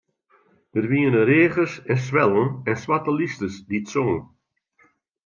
[0.73, 4.21] Der wiene reagers en swellen en swarte lysters dy't songen.